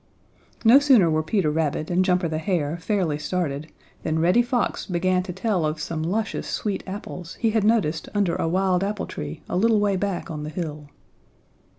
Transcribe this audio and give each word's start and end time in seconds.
No 0.65 0.79
sooner 0.79 1.11
were 1.11 1.21
Peter 1.21 1.51
Rabbit 1.51 1.91
and 1.91 2.03
Jumper 2.03 2.27
the 2.27 2.39
Hare 2.39 2.75
fairly 2.79 3.19
started 3.19 3.71
than 4.01 4.17
Reddy 4.17 4.41
Fox 4.41 4.87
began 4.87 5.21
to 5.21 5.31
tell 5.31 5.63
of 5.63 5.79
some 5.79 6.01
luscious 6.01 6.47
sweet 6.47 6.83
apples 6.87 7.35
he 7.35 7.51
had 7.51 7.63
noticed 7.63 8.09
under 8.15 8.35
a 8.35 8.47
wild 8.47 8.83
apple 8.83 9.05
tree 9.05 9.43
a 9.47 9.55
little 9.55 9.79
way 9.79 9.95
back 9.95 10.31
on 10.31 10.41
the 10.41 10.49
hill. 10.49 10.89